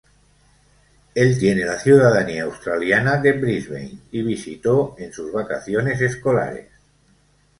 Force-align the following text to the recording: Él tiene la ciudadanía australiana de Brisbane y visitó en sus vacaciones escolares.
Él 1.13 1.37
tiene 1.37 1.63
la 1.63 1.77
ciudadanía 1.77 2.45
australiana 2.45 3.17
de 3.17 3.33
Brisbane 3.33 3.99
y 4.11 4.23
visitó 4.23 4.95
en 4.97 5.13
sus 5.13 5.31
vacaciones 5.31 6.01
escolares. 6.01 6.69